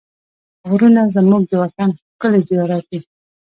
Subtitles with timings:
[0.69, 2.99] غرونه زموږ د وطن ښکلي زېورات دي.